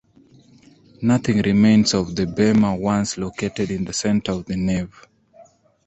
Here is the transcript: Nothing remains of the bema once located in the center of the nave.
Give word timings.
Nothing 1.03 1.43
remains 1.43 1.93
of 1.93 2.15
the 2.15 2.25
bema 2.25 2.73
once 2.75 3.19
located 3.19 3.69
in 3.69 3.85
the 3.85 3.93
center 3.93 4.31
of 4.31 4.45
the 4.45 4.55
nave. 4.57 5.05